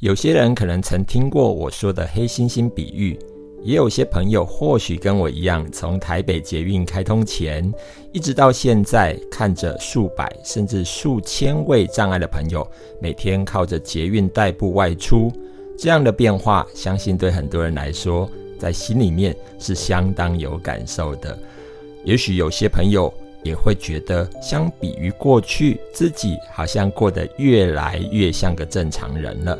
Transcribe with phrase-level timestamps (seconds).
[0.00, 3.18] 有些人可能曾听过我说的黑猩猩比喻，
[3.62, 7.72] 也有些朋友或许跟我一样，从台北捷运开通前，
[8.12, 12.66] 一直到现在，看着数百甚至数千位障碍的朋友
[13.00, 15.32] 每天靠着捷运代步外出，
[15.78, 21.38] 这样的变化，相信对很多人来说，在心里面是相当有感受的。
[22.04, 23.10] 也许有些朋友
[23.42, 29.58] 也会觉得，相比于过去，自己好像过得越来越像个正常人了。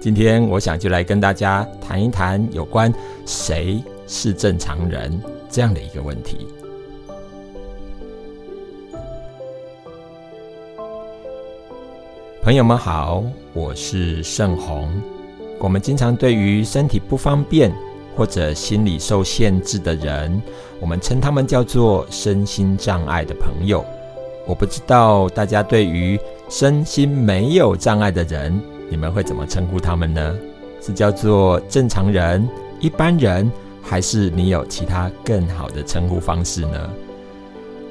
[0.00, 2.92] 今天我想就来跟大家谈一谈有关
[3.26, 6.46] 谁是正常人这样的一个问题。
[12.40, 14.88] 朋友们好，我是盛红。
[15.58, 17.74] 我们经常对于身体不方便
[18.16, 20.40] 或者心理受限制的人，
[20.78, 23.84] 我们称他们叫做身心障碍的朋友。
[24.46, 26.16] 我不知道大家对于
[26.48, 28.62] 身心没有障碍的人。
[28.90, 30.34] 你们会怎么称呼他们呢？
[30.80, 32.48] 是叫做正常人、
[32.80, 33.50] 一般人，
[33.82, 36.90] 还是你有其他更好的称呼方式呢？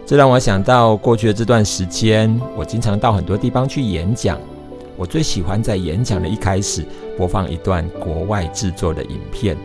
[0.05, 4.39] 这让我想到过去的这段时间，我经常到很多地方去演讲。
[4.95, 6.83] 我最喜欢在演讲的一开始
[7.17, 9.57] 播放一段国外制作的影片。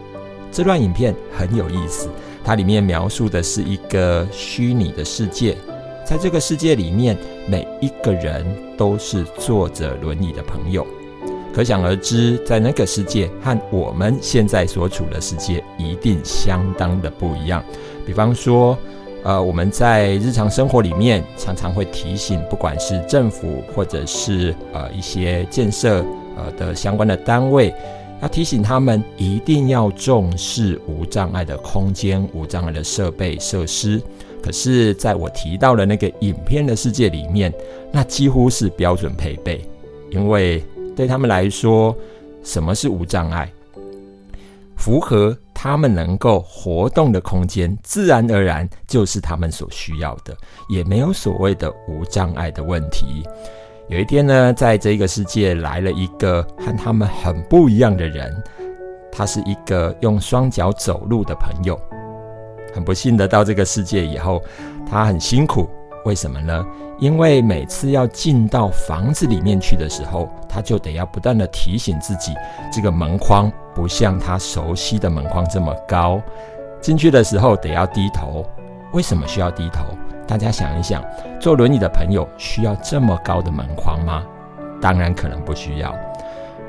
[0.51, 2.09] 这段影片很有意思，
[2.45, 5.57] 它里面描述的是一个虚拟的世界，
[6.05, 8.45] 在这个世界里面，每一个人
[8.77, 10.85] 都是坐着轮椅的朋友。
[11.53, 17.63] 可想而知，在那个世界和我们现在所处的世界一定相当的不一样。
[18.07, 18.77] 比方说，
[19.23, 26.03] 呃，我们在日常生活里面常常会提醒，不管是政府或者是呃一些建设
[26.37, 27.73] 呃的相关的单位，
[28.23, 34.01] 要提醒他们一定要重视无障碍的空间、无障碍的设备设施。
[34.43, 37.53] 可是，在我提到的那个影片的世界里面，
[37.93, 39.61] 那几乎是标准配备，
[40.11, 40.65] 因为。
[40.95, 41.97] 对他们来说，
[42.43, 43.51] 什么是无障碍？
[44.77, 50.37] 符合他们能够活动的空间，自然而然就是他们所需要的，
[50.69, 53.23] 也没有所谓的无障碍的问题。
[53.89, 58.35] 有一天呢，在这个世界来了一个和他们很不一样的人，
[59.13, 61.79] 他是一个用双脚走路的朋友。
[62.75, 64.43] 很不幸的，到这个世界以后，
[64.91, 65.69] 他很辛苦。
[66.05, 66.65] 为什么呢？
[66.99, 72.33] 因为每次要进到房子里面去的时候，他就得要不断的提醒自己，
[72.73, 76.21] 这个门框不像他熟悉的门框这么高。
[76.81, 78.45] 进去的时候得要低头。
[78.93, 79.85] 为什么需要低头？
[80.27, 81.03] 大家想一想，
[81.41, 84.23] 坐轮椅的朋友需要这么高的门框吗？
[84.81, 85.95] 当然可能不需要。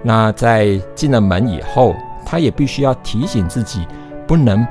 [0.02, 1.94] 那在进了门以后，
[2.26, 3.86] 他也必须要提醒自己，
[4.28, 4.66] 不能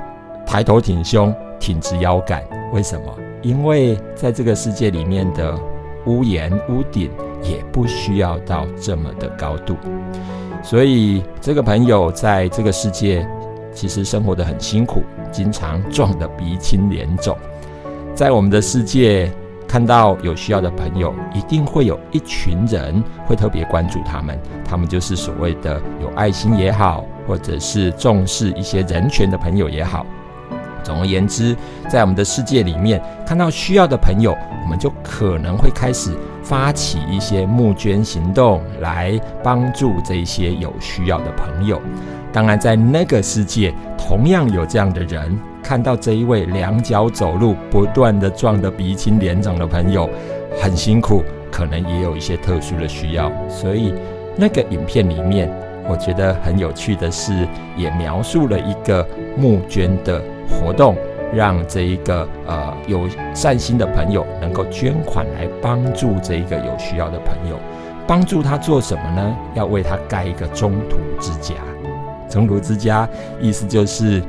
[0.47, 2.43] 抬头挺胸、挺直腰杆。
[2.73, 3.13] 为什么？
[3.43, 5.59] 因为在这个世界里面的
[6.07, 7.11] 屋檐、屋顶
[7.43, 9.77] 也不需要到这么的高度，
[10.63, 13.27] 所以这个朋友在这个世界
[13.73, 17.37] 其实生活的很辛苦，经常撞得鼻青脸肿。
[18.15, 19.33] 在我们的世界
[19.67, 30.07] 看到有需要的朋友，一定会有一群人会特别关注他们，他们就是所谓的有爱心也好，或者是重视一些人权的朋友也好。
[30.83, 31.57] 总而言之，
[31.89, 36.11] 在我们的世界里面，看到需要的朋友，我们就可能会开始
[36.43, 41.81] 发起一些募捐行动，来帮助这些有需要的朋友。
[42.33, 50.09] 当然，在那个世界，同样有这样的人，看到这一位两脚走路、不断的撞得鼻青脸肿的朋友，
[50.61, 53.31] 很辛苦，可能也有一些特殊的需要。
[53.49, 53.93] 所以，
[54.35, 55.51] 那个影片里面，
[55.87, 59.07] 我觉得很有趣的是，也描述了一个
[59.37, 60.23] 募捐的。
[60.49, 60.97] 活动
[61.35, 67.59] 让这一个呃有善心的朋友能够捐款来帮助这一个有需要的朋友，
[68.07, 69.37] 帮助他做什么呢？
[69.55, 71.55] 要为他盖一个中途之家。
[72.29, 73.09] 中途之家
[73.41, 74.23] 意思就是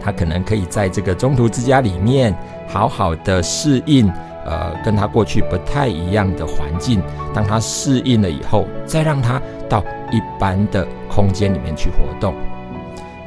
[0.00, 2.34] 他可能可以在这个中途之家里面
[2.66, 4.08] 好好的适应
[4.44, 7.00] 呃跟他过去不太一样的环境。
[7.32, 12.34] 当他适应了以后，再让他到一般的空间里面去活动。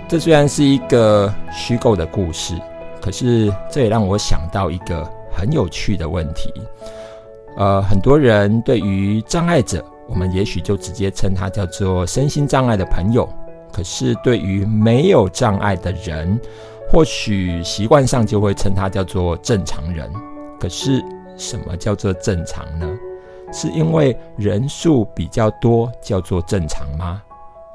[0.08, 2.54] 这虽然是一个虚构的故事，
[3.02, 5.04] 可是这也让我想到一个
[5.34, 6.54] 很有趣的问题。
[7.58, 13.28] 呃，很多人对于障碍者，我们也许就直接称他叫做身心障碍的朋友；
[13.74, 16.40] 可是对于没有障碍的人，
[16.92, 20.08] 或许习惯上就会称他叫做正常人。
[20.60, 21.04] 可是
[21.36, 22.88] 什么叫做正常呢？
[23.52, 27.24] 是因为人数比较多叫做正常吗？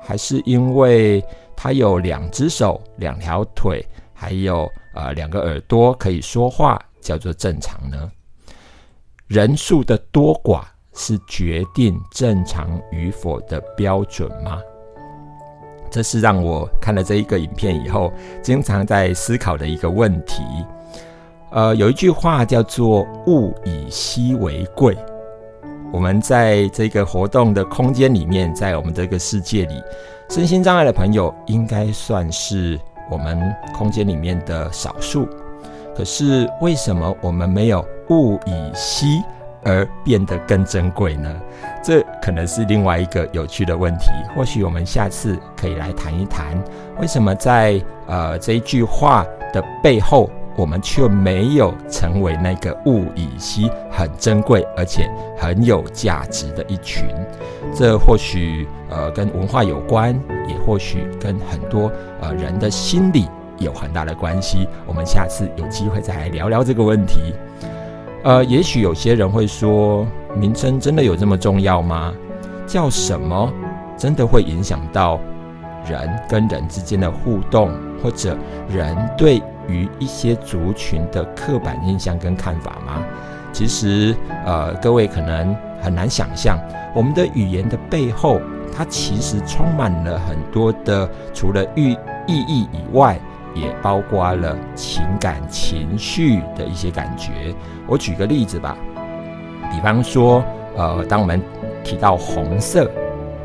[0.01, 1.21] 还是因为？
[1.63, 8.11] 他有两只手、两条腿，还有呃两个耳朵，可以说话，叫做正常呢。
[9.27, 10.63] 人数的多寡
[10.95, 14.59] 是决定正常与否的标准吗？
[15.91, 18.11] 这是让我看了这一个影片以后，
[18.43, 20.43] 经常在思考的一个问题。
[21.51, 24.97] 呃，有一句话叫做“物以稀为贵”。
[25.93, 29.83] 我们在这个活动的空间里面，在我们这个世界里，
[30.31, 32.79] 身心障碍的朋友应该算是
[33.11, 35.29] 我们空间里面的少数。
[35.93, 39.21] 可是为什么我们没有物以稀
[39.65, 41.29] 而变得更珍贵呢？
[41.83, 44.07] 这可能是另外一个有趣的问题。
[44.37, 46.57] 或许我们下次可以来谈一谈，
[47.01, 50.31] 为什么在呃这一句话的背后。
[50.61, 57.09] 我们却没有成为那个物以稀、很珍贵而且很有价值的一群。
[57.75, 60.15] 这或许呃跟文化有关，
[60.47, 61.91] 也或许跟很多
[62.21, 63.27] 呃人的心理
[63.57, 64.69] 有很大的关系。
[64.87, 67.33] 我们下次有机会再来聊聊这个问题。
[68.23, 70.07] 呃，也许有些人会说，
[70.37, 72.13] 名称真的有这么重要吗？
[72.67, 73.51] 叫什么
[73.97, 75.19] 真的会影响到
[75.89, 77.73] 人跟人之间的互动，
[78.03, 78.37] 或者
[78.69, 79.43] 人对？
[79.71, 83.03] 于一些族群的刻板印象跟看法吗？
[83.53, 84.15] 其实，
[84.45, 86.59] 呃，各位可能很难想象，
[86.95, 88.41] 我们的语言的背后，
[88.77, 91.91] 它其实充满了很多的，除了寓
[92.27, 93.19] 意义以外，
[93.55, 97.55] 也包括了情感情绪的一些感觉。
[97.89, 98.77] 我举个例子吧，
[99.73, 100.45] 比方说，
[100.77, 101.43] 呃，当我们
[101.83, 102.89] 提到红色，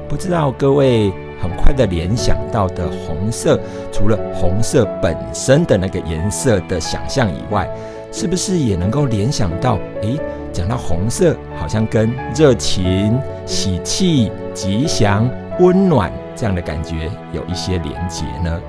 [0.08, 1.12] 不知道各位。
[1.46, 3.60] 很快的联想到的红色，
[3.92, 7.70] 除了红色本身的那个颜色的想象以外，
[8.12, 9.78] 是不是也能够联想到？
[10.02, 10.20] 诶，
[10.52, 18.60] 讲到红色，好像跟热情、喜气、吉祥、温暖这样的感觉有一些连结呢？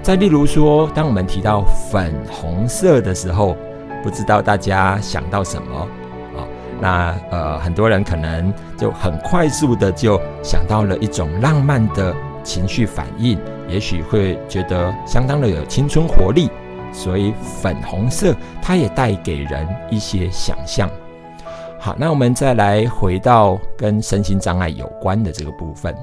[0.00, 3.56] 再例如说，当我们提到粉红色的时候，
[4.04, 5.88] 不知道大家想到什么？
[6.80, 12.14] 那呃，很多人可能就很快速的就想到了一种浪漫的
[12.44, 13.38] 情绪反应，
[13.68, 16.50] 也许会觉得相当的有青春活力，
[16.92, 17.32] 所以
[17.62, 20.90] 粉红色它也带给人一些想象。
[21.78, 25.94] 好，那我们再来回到跟身心障碍有关的这个部分，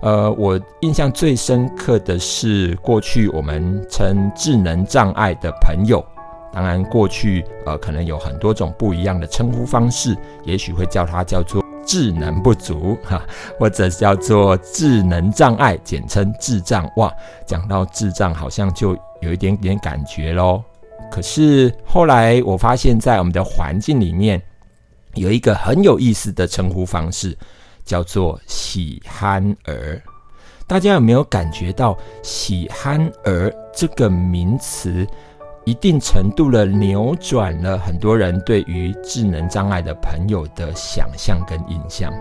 [0.00, 6.04] 呃，我印象最深刻的是过去我们称智能障碍的朋友。
[6.54, 13.20] 当然，过去呃可能有很多种不一样的称呼方式，也许会叫它叫做智能不足哈，
[13.58, 16.88] 或者叫做智能障碍，简称智障。
[16.96, 17.12] 哇，
[17.44, 20.62] 讲到智障，好像就有一点点感觉喽。
[21.10, 24.40] 可是后来我发现，在我们的环境里面，
[25.14, 27.36] 有一个很有意思的称呼方式，
[27.84, 30.00] 叫做喜憨儿。
[30.66, 35.06] 大家有没有感觉到喜憨儿这个名词？
[35.64, 42.12] 一定程度的扭转了很多人对于智能障碍的朋友的想象跟印象。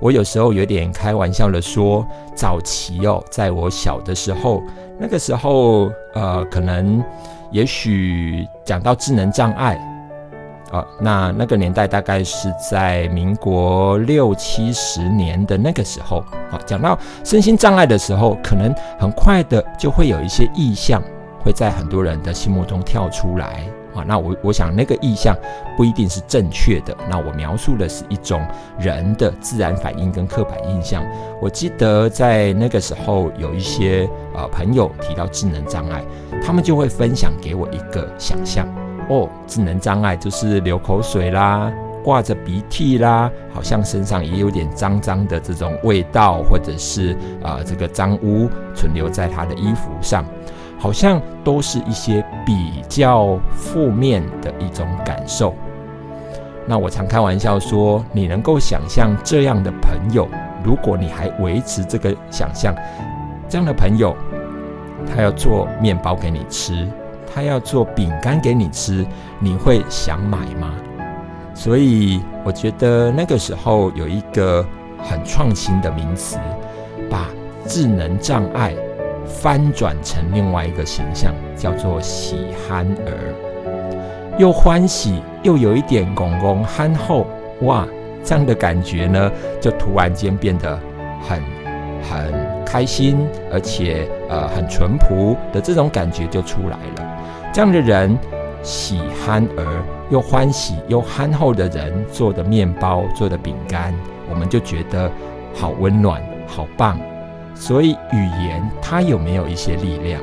[0.00, 4.62] 我有时候有点开玩笑的说，早期哦，在我小的时候，
[4.98, 7.02] 那个时候，呃，可能
[7.50, 9.74] 也许讲到智能障碍，
[10.70, 16.18] 啊，那那个年代大概是在民国六七十年的那个时候，
[16.50, 21.02] 啊，讲到身心障碍的时候，可能很快的就会有一些意向。
[21.46, 23.64] 会在很多人的心目中跳出来
[23.94, 25.32] 啊，那我我想那个意象
[25.76, 26.92] 不一定是正确的。
[27.08, 28.44] 那我描述的是一种
[28.80, 31.04] 人的自然反应跟刻板印象。
[31.40, 36.02] 我记得在那个时候有一些呃朋友提到智能障碍，
[36.44, 38.66] 他们就会分享给我一个想象
[39.08, 41.72] 哦，智能障碍就是流口水啦，
[42.02, 50.24] 挂着鼻涕啦，好像身上也有点脏脏的这种味道，或者是啊这个脏污存留在他的衣服上。
[50.86, 55.52] 好像都是一些比较负面的一种感受。
[56.64, 60.28] 那我常开玩笑说，你能够想象这样的朋友，
[60.62, 62.72] 如果你还维持这个想象，
[63.48, 64.16] 这样的朋友，
[65.12, 66.86] 他要做面包给你吃，
[67.34, 69.04] 他要做饼干给你吃，
[69.40, 70.72] 你会想买吗？
[71.52, 74.64] 所以我觉得那个时候有一个
[75.02, 76.38] 很创新的名词，
[77.10, 77.26] 把
[77.66, 78.72] 智能障碍。
[79.26, 87.26] 翻转成另外一个形象，叫做喜憨儿，又欢喜又有一点公公憨厚，
[87.62, 87.86] 哇，
[88.24, 89.30] 这样的感觉呢，
[89.60, 90.78] 就突然间变得
[91.22, 91.42] 很
[92.02, 97.18] 很开心，而且呃很淳朴的这种感觉就出来了。
[97.52, 98.16] 这样的人，
[98.62, 103.94] 喜憨儿又欢喜又憨厚的人做的面包、做的饼干，
[104.28, 105.10] 我们就觉得
[105.54, 106.98] 好温暖、好棒。
[107.56, 110.22] 所以语言它有没有一些力量？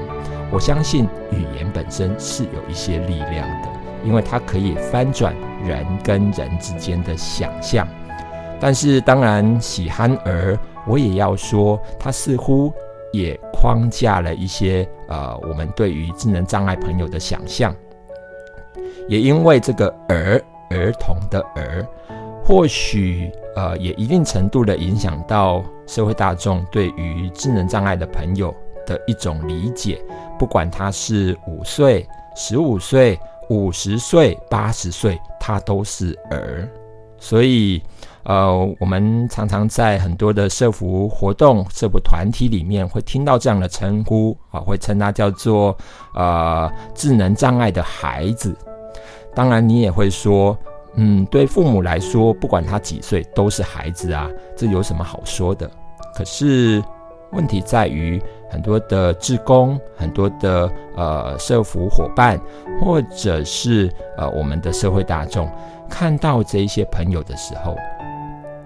[0.51, 3.69] 我相信语言本身是有一些力量的，
[4.05, 5.35] 因为它可以翻转
[5.65, 7.87] 人跟人之间的想象，
[8.59, 12.71] 但是当然，喜憨儿，我也要说，它似乎
[13.11, 17.75] 也框架了一些呃，我们对于智能障碍朋友的想象。
[19.07, 21.85] 也因为这个儿儿童的儿，
[22.45, 28.53] 或许呃，也一定程度的影响到社会大众对于智能障碍的朋友
[28.85, 30.01] 的一种理解。
[30.37, 33.17] 不管他是五岁、十五岁、
[33.49, 36.67] 五十岁、八十岁，他都是儿。
[37.17, 37.81] 所以，
[38.23, 45.77] 呃，我们常常在很多的社服活动、社服团体里面会听到这样的称呼啊，会称他叫做
[46.15, 48.53] 呃智能障碍的孩子。
[49.33, 50.57] 当然，你也会说，
[50.95, 55.69] 嗯，对父母来说，不管他几岁都是孩子啊，这有什么好说的？
[56.15, 56.83] 可是
[57.31, 62.39] 问题在于，很多的志工、很多的呃社服伙伴，
[62.81, 65.49] 或者是呃我们的社会大众，
[65.89, 67.75] 看到这一些朋友的时候。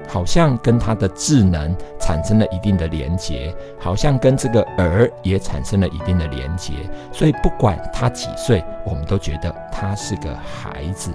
[0.09, 6.71] 好像跟他的智能产生了一定的连结，好像跟这个儿也产生了一定的连结，
[7.11, 11.11] 所以不管他几岁，我们都觉得他是个孩子。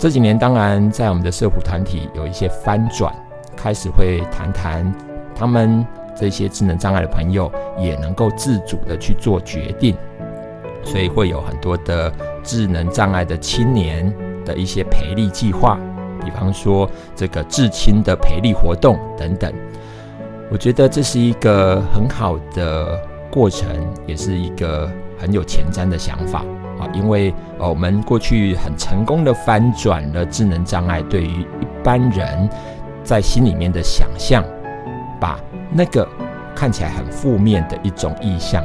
[0.00, 3.14] 这几年，当然在我们的社普团体有一些翻转，
[3.54, 4.90] 开始会谈谈
[5.34, 9.94] 他们这些智能障碍的朋友也能够自主的去做决定，
[10.82, 12.10] 所以会有很多的
[12.42, 14.10] 智能障碍的青年
[14.42, 15.78] 的一些培力计划。
[16.24, 19.52] 比方说这个至亲的培力活动等等，
[20.50, 22.98] 我觉得这是一个很好的
[23.30, 23.68] 过程，
[24.06, 26.42] 也是一个很有前瞻的想法
[26.80, 26.88] 啊。
[26.92, 32.48] 因为呃，我们过去很成功的翻转了智能障碍对于一般人
[33.04, 34.42] 在心里面的想象，
[35.20, 35.38] 把
[35.70, 36.08] 那个
[36.56, 38.64] 看起来很负面的一种意象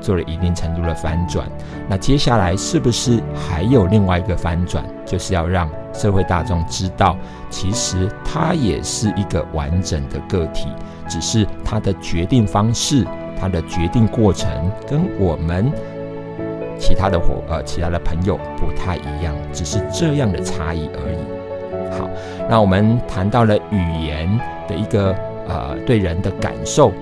[0.00, 1.46] 做了一定程度的翻转。
[1.88, 5.68] 那接下来是不是还有另外一个翻转，就是要让？
[5.92, 7.16] 社会大众知道，
[7.48, 10.68] 其实他也是一个完整的个体，
[11.08, 13.02] 只是他的决定方式、
[13.40, 15.72] 他的决定过程跟我们
[16.78, 21.98] 其他的伙呃其他的朋友不太一样，只是这样的差异而已。
[21.98, 22.08] 好，
[22.48, 24.28] 那我们谈到了语言
[24.68, 25.14] 的一个
[25.48, 26.92] 呃对人的感受，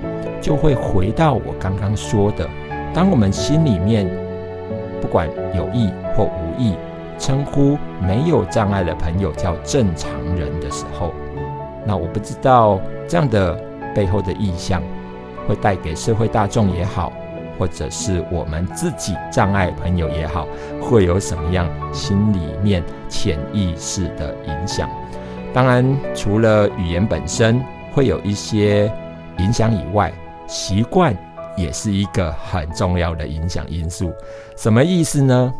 [0.40, 2.49] 就会回到我刚刚说的，
[2.93, 4.09] 当我们心里面
[5.00, 6.75] 不管有意或无意。
[7.16, 11.14] 称呼没有障碍的朋友叫正常人的时候，
[11.87, 13.57] 那我不知道这样的
[13.95, 14.83] 背后的意向
[15.47, 17.12] 会带给社会大众也好，
[17.59, 20.47] 或者是我们自己障碍朋友也好，
[20.81, 24.89] 会有什么样心里面潜意识的影响？
[25.53, 25.85] 当然，
[26.15, 28.93] 除了语言本身会有一些
[29.39, 30.13] 影响以外，
[30.47, 31.17] 习惯
[31.57, 34.13] 也是一个很重要的影响因素。
[34.57, 35.53] 什么意思呢？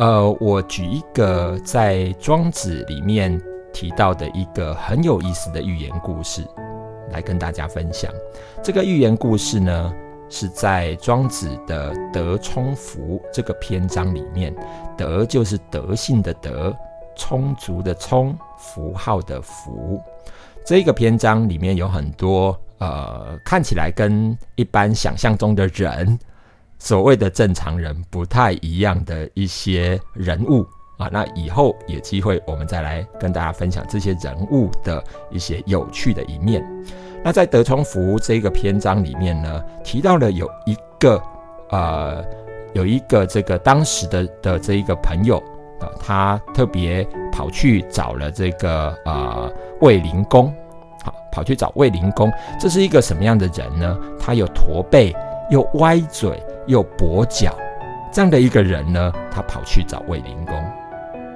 [0.00, 3.40] 呃，我举一个在《庄子》里面
[3.72, 6.44] 提到的一个很有意思的寓言故事，
[7.12, 8.10] 来跟大家分享。
[8.60, 9.92] 这个寓言故事呢，
[10.28, 14.54] 是在《庄子》的“德充福”这个篇章里面
[14.96, 16.74] ，“德”就是德性的“德”，
[17.16, 20.00] 充足的“充”，符号的“符”。
[20.66, 26.18] 这个篇章里面有很多呃，看起来跟一般想象中的人。
[26.76, 30.66] 所谓的正常人不太一样的一些人物
[30.98, 36.62] 啊，那以后有机会我们再来跟大家分享这些人物的一些有趣的一面。
[37.24, 41.20] 那在德充福这个篇章里面呢，提到了有一个
[41.70, 42.22] 呃，
[42.74, 45.38] 有一个这个当时的的这一个朋友
[45.80, 47.02] 啊，他特别
[47.32, 49.50] 跑去找了这个呃
[49.80, 50.52] 卫灵公，
[51.02, 53.98] 好，跑去找卫灵公，这是一个什么样的人呢？
[54.20, 55.16] 他有驼背，
[55.50, 56.40] 又歪嘴。
[56.66, 57.54] 又跛脚，
[58.10, 60.54] 这样的一个人呢，他跑去找卫灵公。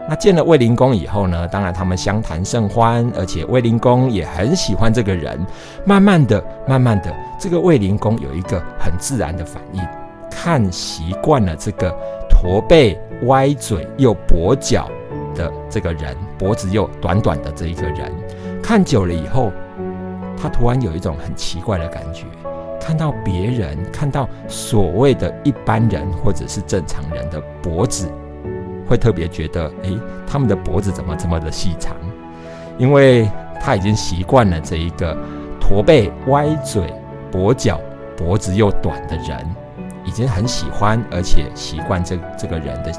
[0.08, 5.38] 那见了卫灵公以后呢，当然他们相谈甚欢，而且卫灵公也很喜欢这个人。
[5.84, 9.82] 慢慢的、慢慢的，这个卫灵公有一个很自然的反应，
[10.30, 11.94] 看习惯了这个
[12.30, 14.88] 驼背、歪嘴又跛脚
[15.34, 18.10] 的这个人，脖子又短短的这一个人，
[18.62, 19.52] 看久了以后，
[20.40, 22.24] 他突然有一种很奇怪的感觉。
[22.80, 28.10] 看到别人，看到所谓的一般人或者是正常人的脖子，
[28.88, 31.94] 会特别觉得，诶，他们的脖子怎么这么的细长？
[32.78, 33.28] 因为
[33.60, 35.16] 他已经习惯了这一个
[35.60, 36.94] 驼背、歪嘴、
[37.30, 37.80] 跛脚、
[38.16, 39.38] 脖子又短的人，
[40.04, 42.92] 已经很喜欢而且习惯这这个人的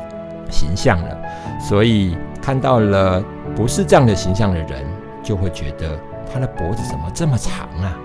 [0.50, 1.18] 形象了。
[1.60, 3.24] 所以看到了
[3.56, 4.86] 不是这样的形象的人，
[5.24, 5.98] 就会觉得
[6.32, 7.98] 他的脖子怎么这么长啊？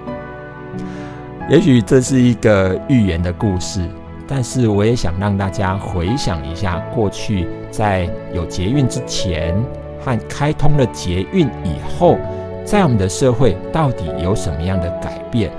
[1.50, 3.86] 也许这是一个寓言的故事，
[4.26, 9.54] 但是我也想让大家回想一下过去，在有捷运之前，
[10.00, 12.16] 和开通了捷运以后，
[12.64, 15.50] 在我们的社会到底有什么样的改变？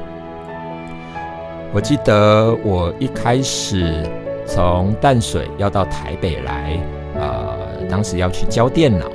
[1.72, 4.04] 我记得我一开始
[4.46, 6.80] 从淡水要到台北来，
[7.20, 7.58] 呃，
[7.90, 9.06] 当时要去交电脑，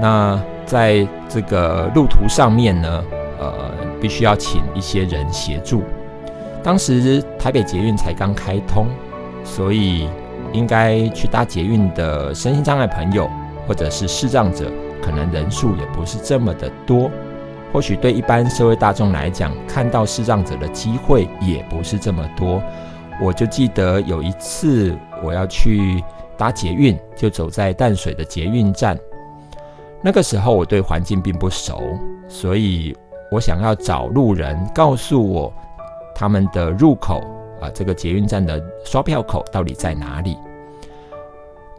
[0.00, 3.04] 那在这个路途上面呢，
[3.40, 3.54] 呃，
[4.00, 5.82] 必须要请一些人协助。
[6.62, 8.86] 当时台北捷运才刚开通，
[9.42, 10.08] 所以
[10.52, 13.28] 应该去搭捷运的身心障碍朋友
[13.66, 14.70] 或者是视障者，
[15.02, 17.10] 可能人数也不是这么的多。
[17.72, 22.62] 或许对一般社会大众来讲，看到视障者的机会也不是这么多。
[23.20, 26.04] 我就记得有一次我要去
[26.36, 28.96] 搭捷运，就走在淡水的捷运站。
[30.00, 31.82] 那个时候我对环境并不熟，
[32.28, 32.96] 所以
[33.32, 35.52] 我想要找路人告诉我。
[36.14, 37.20] 他们的入口
[37.60, 40.36] 啊，这个捷运站的刷票口到底在哪里？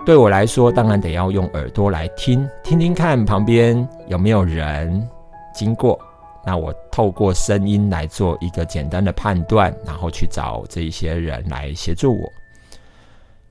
[0.05, 5.07] 对我来说，当然得要用耳朵来听，听听看旁边有没有人
[5.53, 5.99] 经过。
[6.45, 12.29] 那我透过声音来做一个简单的判断，然后去找这一些人来协助我。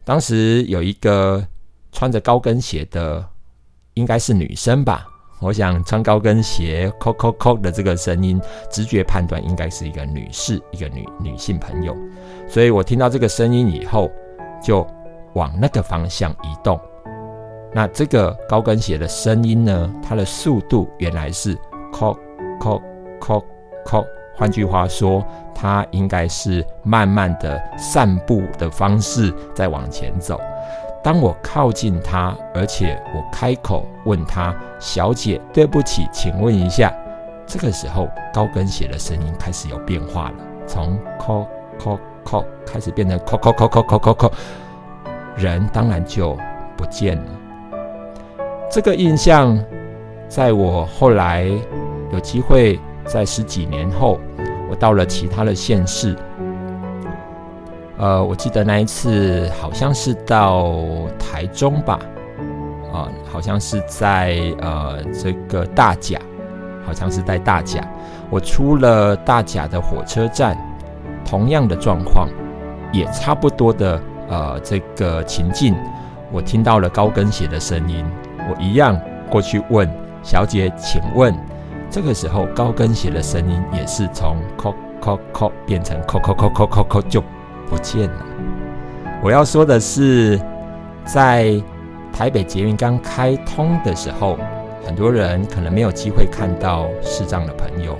[0.04, 1.42] 当时有一个
[1.90, 3.24] 穿着高跟鞋的，
[3.94, 5.06] 应该是女生吧。
[5.42, 11.96] 我想穿高跟鞋“扣扣扣”的这个声音，直觉判断应该是一个女士，一个女女性朋友。
[12.48, 14.08] 所以我听到这个声音以后，
[14.62, 14.86] 就
[15.32, 16.80] 往那个方向移动。
[17.74, 19.92] 那这个高跟鞋的声音呢？
[20.00, 21.54] 它的速度原来是
[21.92, 22.16] “c 扣
[23.18, 23.44] 扣
[23.84, 24.04] 扣”，
[24.36, 30.40] 换句话说，它应该是慢慢的散步的方式在往前走。
[31.02, 36.94] 当我靠近他，而且我开口问他：“小姐，对不起，请问一下。”
[37.44, 40.34] 这个时候，高跟鞋的声音开始有变化了，
[40.66, 44.32] 从“扣扣扣”开始变成“扣扣扣扣扣扣扣”，
[45.36, 46.38] 人当然就
[46.76, 47.24] 不见了。
[48.70, 49.58] 这个印象，
[50.28, 51.50] 在我后来
[52.12, 54.20] 有机会在十几年后，
[54.70, 56.16] 我到了其他的县市。
[58.02, 60.74] 呃，我记得那一次好像是到
[61.20, 62.00] 台中吧，
[62.92, 66.18] 啊，好像是在呃这个大甲，
[66.84, 67.80] 好像是在大甲。
[68.28, 70.58] 我出了大甲的火车站，
[71.24, 72.28] 同样的状况，
[72.92, 75.72] 也差不多的呃这个情境，
[76.32, 78.04] 我听到了高跟鞋的声音，
[78.50, 79.88] 我一样过去问
[80.24, 81.32] 小姐，请问，
[81.88, 87.22] 这个时候高跟鞋的声音也是从 “co co co” 变成 “co co co co co” 就。
[87.68, 88.26] 不见了。
[89.22, 90.40] 我要说的是，
[91.04, 91.54] 在
[92.12, 94.38] 台北捷运刚开通的时候，
[94.84, 97.96] 很多人可能没有机会看到视障的朋友。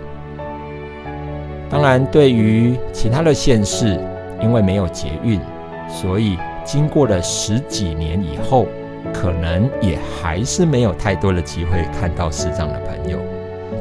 [1.71, 3.99] 当然，对于其他的县市，
[4.43, 5.41] 因为没有捷运，
[5.89, 8.67] 所以经过了十几年以后，
[9.15, 13.19] 可能也还是没有太多的机会看到视障的朋友。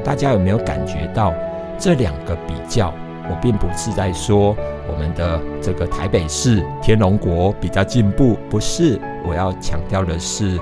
[0.03, 1.33] 大家有没有感觉到
[1.77, 2.93] 这两个比较？
[3.29, 4.55] 我并不是在说
[5.01, 9.01] 我们的这个台北市天龙国比较进步，不是。
[9.25, 10.59] 我要强调的是，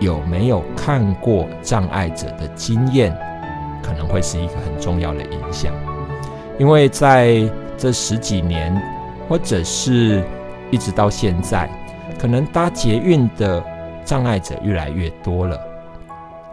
[0.00, 3.16] 有没有看过障碍者的经验，
[3.80, 5.72] 可能会是一个很重要的影响。
[6.58, 8.76] 因为在这十几年，
[9.28, 10.20] 或者是
[10.72, 11.70] 一直到现在，
[12.18, 13.62] 可能搭捷运的
[14.04, 15.56] 障碍者越来越多了。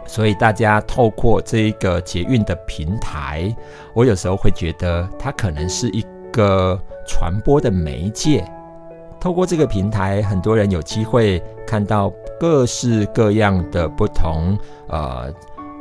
[0.06, 3.52] 所以大家透过这一个捷运的平台，
[3.92, 8.44] 我有时候会觉得它可能是一个传播的媒介。
[9.20, 15.32] 透过这个平台，很多人有机会看到各式各样的不同呃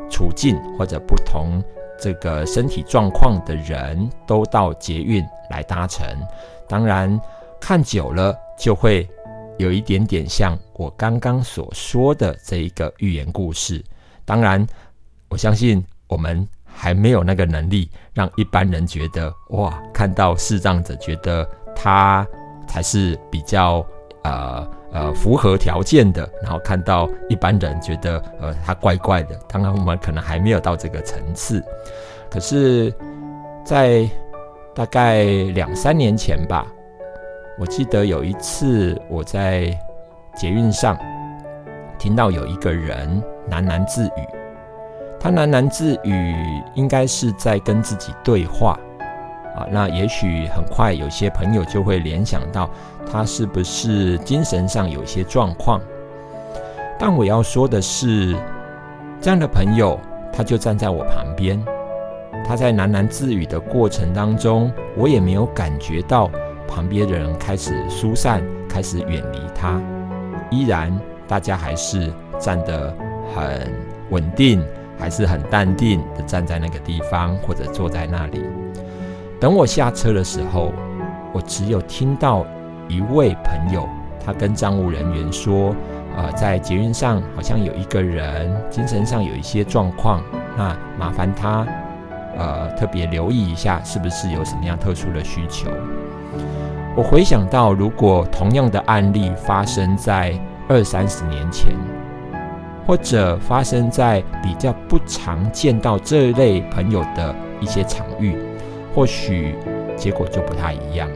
[0.10, 1.62] 处境或者不同
[2.00, 6.08] 这个身体状况的人都到捷运来搭乘。
[6.70, 7.20] 当然，
[7.60, 9.06] 看久了就会
[9.58, 13.84] 有一点点像我刚刚所说的这一个寓言故事。
[14.24, 14.66] 当然，
[15.28, 22.28] 我相信我们还没有那个能力让一般人觉得哇，看到视障者觉得他
[22.68, 23.86] 才是比较
[24.24, 29.36] 呃呃符合条件的，然后看到一般人觉得呃他怪怪的。
[29.48, 31.64] 当然，我们可能还没有到这个层次。
[32.30, 32.94] 可是，
[33.64, 34.10] 在
[34.76, 36.66] 大概两三年前吧，
[37.60, 39.78] 我记得有一次我在
[40.36, 40.98] 捷运上
[41.98, 43.22] 听到有一个人。
[43.52, 44.26] 喃喃自语，
[45.24, 46.36] 他喃喃自语，
[46.74, 48.78] 应该是在跟自己对话
[49.56, 49.66] 啊。
[49.72, 52.70] 那也许很快有些朋友就会联想到，
[53.10, 55.80] 他是不是精神上有些状况？
[57.00, 58.36] 但我要说的是，
[59.22, 59.98] 这样的朋友，
[60.34, 61.58] 他就站在我旁边，
[62.46, 66.30] 他在喃喃自语的过程当中，我也没有感觉到
[66.68, 69.82] 旁边的人开始疏散，开始远离他，
[70.52, 70.94] 依然
[71.30, 72.94] 大家还是站得。
[73.34, 73.74] 很
[74.12, 74.62] 稳定，
[75.04, 78.42] 还是很淡定的站在那个地方，或者坐在那里。
[79.38, 80.72] 等我下车的时候，
[81.34, 82.46] 我只有听到
[82.88, 83.86] 一位朋友，
[84.26, 85.76] 他跟站务人员说
[86.16, 90.24] ：“呃，在捷运上好像有一个人精神上有一些状况，
[90.58, 91.68] 那麻烦他
[92.38, 95.70] 呃特别留意一下，是不是有什么样特殊的需求。”
[96.96, 100.34] 我回想到，如果同样的案例发生在
[100.70, 101.74] 二三十年前，
[102.86, 108.38] 或者发生在比较不常见到这类朋友的一些场域。
[108.96, 109.56] 或许
[109.98, 111.16] 结果就不太一样了。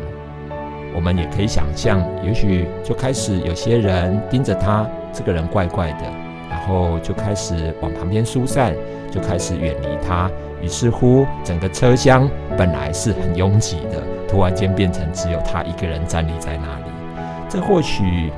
[0.95, 6.05] 我们也可以想象，也许就开始有些人盯着他，这个人怪怪的，
[6.49, 8.73] 然后就开始往旁边疏散，
[9.11, 10.27] 就开始远离他。
[10.59, 12.27] 于是乎，整个车厢
[12.57, 16.91] 本来是很拥挤的，突然间变成只有他一个人站立在那里。
[17.47, 18.31] 这或许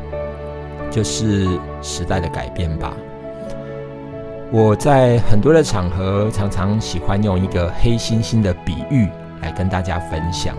[0.92, 1.48] 就是
[1.82, 2.92] 时代的改变吧。
[4.52, 9.08] 我在很多的场合常常喜欢用一个黑猩猩的比喻。
[9.42, 10.54] 来跟大家分享。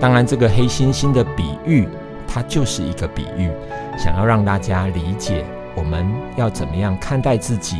[0.00, 1.88] 当然，这个黑猩猩的比喻，
[2.26, 3.48] 它就是一个比喻，
[3.96, 5.44] 想要让大家理解
[5.76, 6.04] 我们
[6.36, 7.76] 要怎么样看待自己，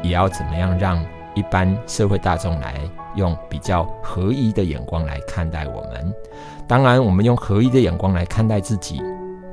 [0.00, 1.04] 也要怎么样让
[1.34, 2.80] 一般社会大众来
[3.16, 6.14] 用比较合一的眼光来看待我们。
[6.68, 9.02] 当然，我们用合一的眼光来看待自己，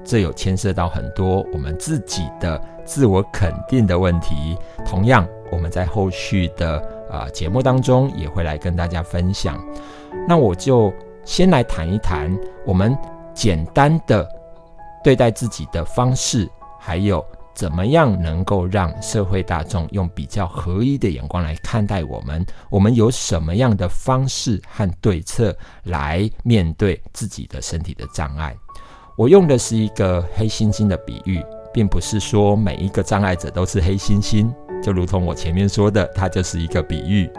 [0.04, 4.58] 这有牵涉到很多我们自己的自我肯定的问题。
[4.86, 6.78] 同样，我们在后续的
[7.12, 9.60] 啊节目当中也会来跟大家分享。
[10.28, 10.94] 那我就
[11.26, 12.34] 先来谈一谈
[12.66, 12.98] 我们
[13.34, 14.28] 简单的
[15.04, 22.46] 对待自己的方式，还有怎么样能够让社会大众用比较合一的眼光来看待我们。
[22.70, 28.56] 我们有什么样的方式和对策来面对自己的身体的障碍？
[29.18, 31.42] 我用的是一个黑猩猩的比喻，
[31.76, 34.50] 并不是说每一个障碍者都是黑猩猩，
[34.82, 37.30] 就如同我前面说的，它就是一个比喻。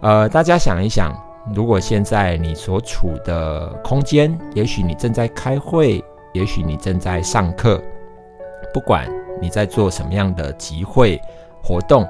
[0.00, 1.14] 呃，大家想一想。
[1.54, 7.80] 如果现在你所处的空间，也许你正在开会，也许你正在上课，
[8.74, 9.08] 不管
[9.40, 11.22] 你在做什么样的集会
[11.62, 12.04] 活动，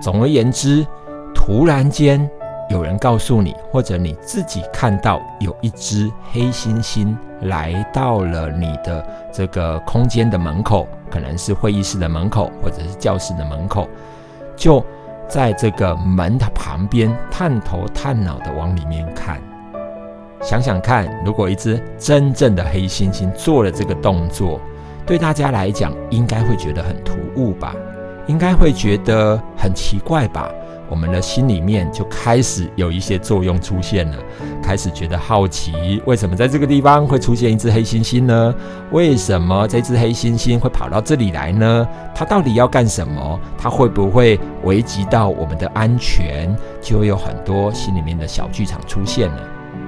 [0.00, 0.86] 总而言之，
[1.34, 2.26] 突然间
[2.70, 13.86] 有人告诉你，或者你自己看到有一只黑猩猩来到了你的这个空间的门口，可能是会议室的门口，或者是教室的门口，
[14.56, 14.82] 就。
[15.28, 19.40] 在这个门的旁边，探头探脑的往里面看，
[20.42, 24.60] 想想看，如果一只真正的黑猩猩做了这个动作，
[25.06, 27.76] 对大家来讲，应该会觉得很突兀吧？
[28.26, 30.50] 应该会觉得很奇怪吧？
[30.90, 34.16] 我们的心里面就开始有一些作用出现了，
[34.60, 38.54] 开始觉得好奇，为什么在这个地方会出现一只黑猩猩呢？
[38.90, 41.86] 为什么这只黑猩猩会跑到这里来呢？
[42.12, 43.40] 它到底要干什么？
[43.56, 46.54] 它会不会危及到我们的安全？
[46.82, 49.42] 就有很多心里面的小剧场出现了。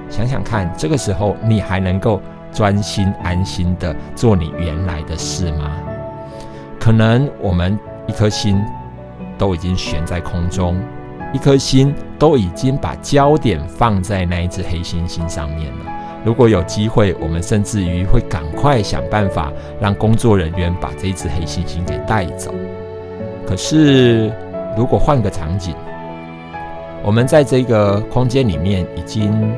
[0.09, 2.21] 想想看，这个时候你还能够
[2.53, 5.69] 专心安心的做你原来的事吗？
[6.79, 8.57] 可能我们一颗心。
[9.37, 10.79] 都已经悬在空中，
[11.33, 15.85] 一颗心都已经把焦点放在那一只黑猩猩上面了。
[16.25, 22.53] 如果有机会，我们甚至于会赶快想办法让工作人员把这只黑猩猩给带走。
[23.45, 24.31] 可是，
[24.77, 25.75] 如果换个场景，
[27.03, 29.53] 我们在这个空间里面已经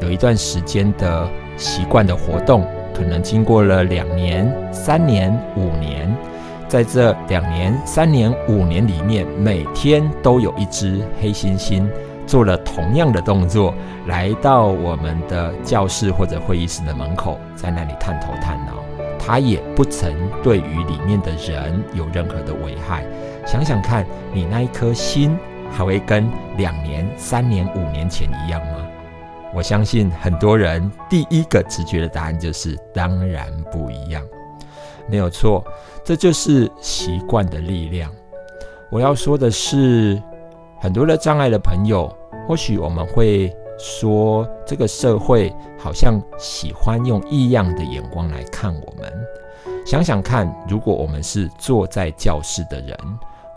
[0.00, 6.12] 有一段时间的习惯的活动，可能经过了两年、三年、五年。
[6.72, 11.86] 在这两年、三年、五年里面，每天都有一只黑猩猩
[12.26, 13.74] 做了同样的动作，
[14.06, 18.82] 来到我们的教室或者会议室的门口，在那里探头探脑。
[19.18, 20.10] 它也不曾
[20.42, 23.04] 对于里面的人有任何的危害。
[23.46, 25.36] 想想看，你那一颗心
[25.70, 28.78] 还会跟两年、三年、五年前一样吗？
[29.52, 34.24] 我相信很多人第一个直觉的答案就是：当然不一样。
[35.08, 35.64] 没有错，
[36.04, 38.10] 这就是习惯的力量。
[38.90, 40.20] 我要说的是，
[40.80, 42.14] 很多的障碍的朋友，
[42.46, 49.12] 或许我们会说，这个社会好像喜欢用异样的眼光来看我们。
[49.84, 52.96] 想想看，如果我们是坐在教室的人，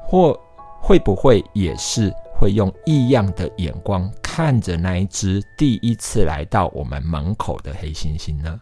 [0.08, 0.38] 或
[0.82, 8.60] 会不会也是会用异样的眼光看着那一只第一次来到我们门口的黑猩猩呢？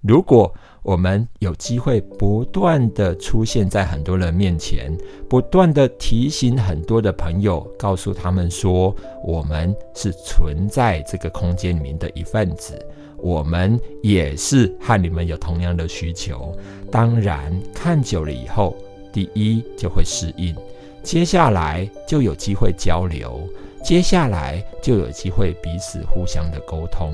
[0.00, 4.96] 如果我们有机会不断的出现在很多人面前，
[5.28, 12.78] 不断的提醒很多的朋友，告诉他们说，我们是存在这个空间里面的一份子，
[13.18, 16.56] 我们也是和你们有同样的需求。
[16.90, 18.74] 当然，看久了以后，
[19.12, 20.54] 第一就会适应，
[21.02, 23.40] 接下来就有机会交流，
[23.84, 27.12] 接下来就有机会彼此互相的沟通。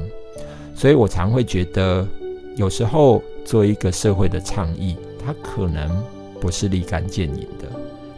[0.74, 2.06] 所以我常会觉得，
[2.56, 6.02] 有时候做一个社会的倡议，它可能
[6.40, 7.68] 不是立竿见影的，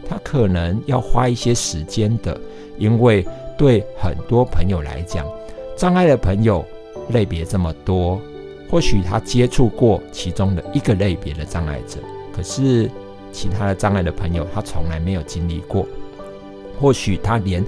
[0.07, 2.39] 它可能要花一些时间的，
[2.77, 3.25] 因为
[3.57, 5.27] 对很多朋友来讲，
[5.75, 6.65] 障碍的朋友
[7.09, 8.19] 类别这么多。
[8.71, 11.99] 或许他接触过其中的一个类别的障碍者，
[12.33, 12.89] 可是
[13.33, 15.85] 其他的障碍的朋友他从来没有经历过。
[16.79, 17.65] 或许他连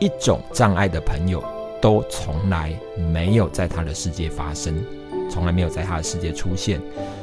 [0.00, 1.44] 一种障碍的朋友
[1.80, 2.74] 都从来
[3.12, 4.74] 没有在他的世界发生，
[5.34, 6.80] 从来没有在他的世界出现。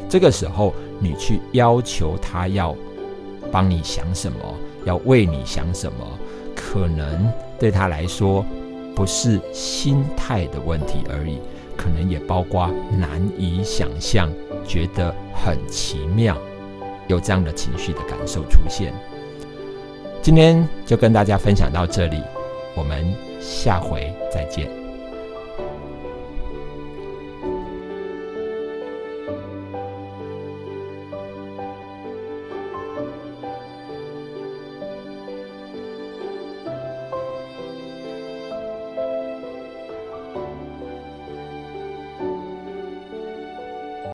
[0.09, 2.75] 这个时候，你去要求他要
[3.49, 4.37] 帮你想什么，
[4.83, 6.05] 要为你想什么，
[6.53, 8.45] 可能对他来说
[8.93, 11.39] 不是心态的问题而已。
[11.77, 12.69] 可能也包括
[12.99, 14.29] 难以想象，
[14.67, 16.37] 觉得很奇妙，
[17.07, 18.93] 有这样的情绪的感受出现。
[20.21, 22.21] 今天就跟大家分享到这里，
[22.75, 24.80] 我们下回再见。